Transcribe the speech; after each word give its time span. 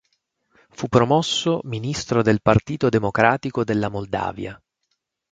Fu 0.71 0.87
promosso 0.87 1.59
ministro 1.65 2.23
del 2.23 2.41
Partito 2.41 2.89
Democratico 2.89 3.63
della 3.63 3.87
Moldavia. 3.87 4.59